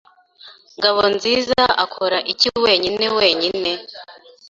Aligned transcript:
Ngabonziza 0.77 1.63
akora 1.83 2.17
iki 2.31 2.49
wenyine 2.63 3.05
wenyine? 3.17 3.71